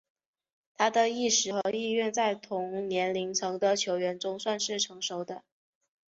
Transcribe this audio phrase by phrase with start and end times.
[0.73, 5.43] 他的意识和意愿在同年龄层的球员中算是成熟的。